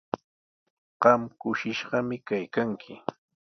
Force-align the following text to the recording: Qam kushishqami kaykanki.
Qam 1.01 1.21
kushishqami 1.39 2.15
kaykanki. 2.27 2.93